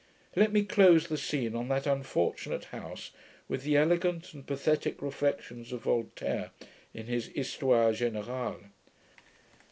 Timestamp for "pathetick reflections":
4.47-5.71